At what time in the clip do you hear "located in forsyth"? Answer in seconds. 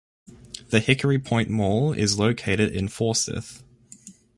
2.17-3.61